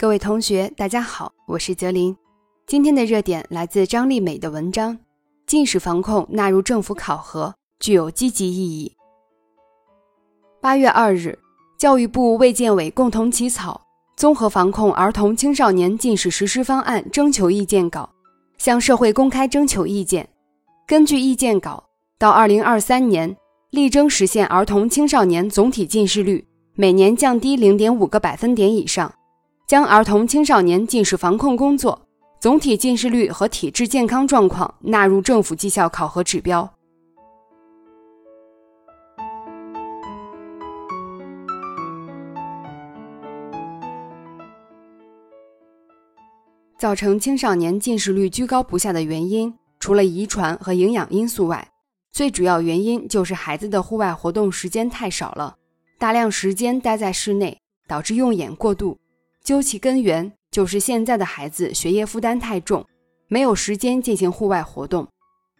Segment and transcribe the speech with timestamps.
[0.00, 2.16] 各位同学，大家好，我是泽林。
[2.66, 4.98] 今天的热点来自张丽美的文章：
[5.46, 8.96] 近视防控纳入政府考核，具有积极意义。
[10.58, 11.38] 八月二日，
[11.78, 13.78] 教育部卫健委共同起草
[14.18, 18.08] 《综合防控儿童青少年近视实施方案》征求意见稿，
[18.56, 20.26] 向社会公开征求意见。
[20.86, 21.84] 根据意见稿，
[22.18, 23.36] 到二零二三年，
[23.68, 29.12] 力争实现儿童青少年总体近视率每年降低零点五个百分点以上。
[29.70, 31.96] 将儿童青少年近视防控工作
[32.40, 36.68] 总体近视率和体质健康状况纳入政府绩效考核指标。
[46.76, 51.68] 造成青少年近视率居高不下的原因，除了遗传和营养因素外，
[52.10, 55.54] 最主要原因就是孩子的户外活动时间太少了，
[55.96, 58.98] 大量时间待在室内，导致用眼过度。
[59.42, 62.84] 究其根源，就是现在的孩子学业负担太重，
[63.28, 65.06] 没有时间进行户外活动。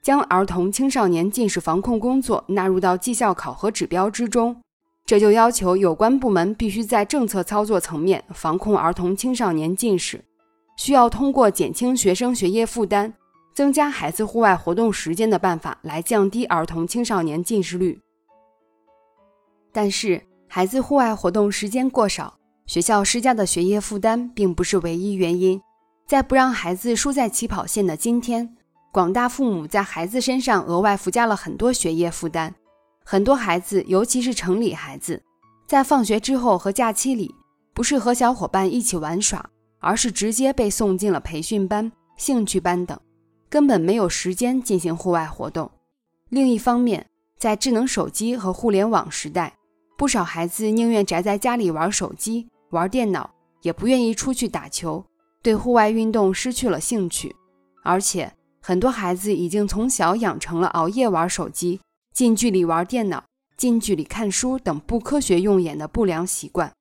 [0.02, 4.56] 将儿童青少年近视防控工作纳入到绩效考核指标之中，
[5.04, 10.24] 这就要求有关部门必须在政策操作层面防控儿童青少年近视，
[10.76, 13.12] 需要通过减轻学生学业负担、
[13.54, 18.00] 增加孩子户外活动时间的办法来降低儿童青少年近视率。
[19.70, 22.39] 但是，孩子户外活动时间过少。
[22.70, 25.60] 学校施加的学业负担并不是唯一原因，
[26.06, 28.54] 在不让孩子输在起跑线的今天，
[28.92, 32.54] 广大父母在孩子身上额外附加了很多学业负担。
[33.04, 35.20] 很多孩子，尤其是城里孩子，
[35.66, 37.34] 在放学之后和假期里，
[37.74, 39.44] 不是和小伙伴一起玩耍，
[39.80, 42.96] 而是直接被送进了培训班、兴趣班等，
[43.48, 45.68] 根本没有时间进行户外活动。
[46.28, 47.04] 另一方面，
[47.36, 49.54] 在智能手机和互联网时代，
[49.98, 52.46] 不少孩子宁愿宅在家里玩手机。
[52.70, 53.28] 玩电脑
[53.62, 55.04] 也不愿意出去打球，
[55.42, 57.34] 对户外运动失去了兴趣，
[57.82, 61.80] 而且很多孩子已经从小养成了熬夜玩手机、
[62.12, 63.24] 近距离玩电脑、
[63.56, 66.72] 近距离看书等不科学用眼的不良习惯。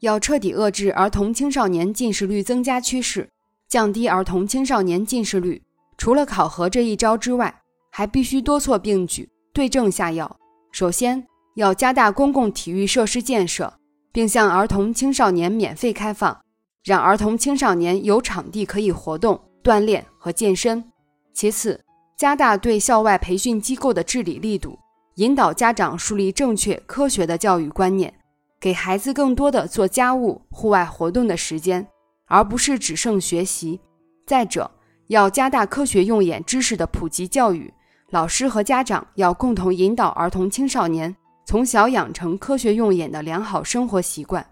[0.00, 3.28] 要彻底遏制儿童青少年近视率增加趋势，
[3.68, 5.62] 降低儿童青少年近视率。
[5.98, 7.54] 除了考核这一招之外，
[7.90, 10.38] 还必须多措并举，对症下药。
[10.70, 11.26] 首先，
[11.56, 13.74] 要加大公共体育设施建设，
[14.12, 16.40] 并向儿童青少年免费开放，
[16.84, 20.82] 让儿童青少年有场地可以活动、锻炼和健身。
[21.34, 21.80] 其次，
[22.16, 24.78] 加大对校外培训机构的治理力度，
[25.16, 28.14] 引导家长树立正确科学的教育观念，
[28.60, 31.84] 给孩子更多的做家务、户外活动的时间，
[32.26, 33.80] 而不是只剩学习。
[34.26, 34.70] 再者，
[35.08, 37.72] 要加大科学用眼知识的普及教育，
[38.10, 41.14] 老师和家长要共同引导儿童青少年
[41.46, 44.46] 从小养成科学用眼的良好生活习惯。